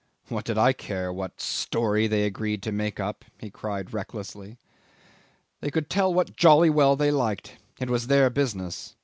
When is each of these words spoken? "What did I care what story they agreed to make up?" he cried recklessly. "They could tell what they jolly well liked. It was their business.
"What 0.29 0.45
did 0.45 0.57
I 0.57 0.73
care 0.73 1.13
what 1.13 1.39
story 1.39 2.07
they 2.07 2.23
agreed 2.23 2.63
to 2.63 2.71
make 2.71 2.99
up?" 2.99 3.23
he 3.37 3.51
cried 3.51 3.93
recklessly. 3.93 4.57
"They 5.59 5.69
could 5.69 5.91
tell 5.91 6.11
what 6.11 6.25
they 6.25 6.33
jolly 6.37 6.71
well 6.71 6.95
liked. 6.97 7.59
It 7.79 7.87
was 7.87 8.07
their 8.07 8.31
business. 8.31 8.95